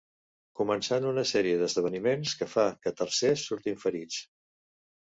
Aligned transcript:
Començant 0.61 1.05
una 1.09 1.25
sèrie 1.33 1.59
d'esdeveniments 1.61 2.35
que 2.41 2.49
fa 2.57 2.67
que 2.87 2.97
tercers 3.05 3.47
surtin 3.53 3.81
ferits. 3.89 4.23